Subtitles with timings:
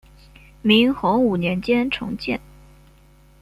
[0.63, 2.41] 明洪武年间重建。